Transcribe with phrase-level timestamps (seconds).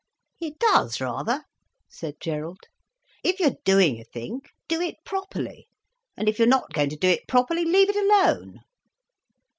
[0.39, 1.43] "It does, rather,"
[1.87, 2.61] said Gerald.
[3.23, 5.67] "If you're doing a thing, do it properly,
[6.17, 8.61] and if you're not going to do it properly, leave it alone."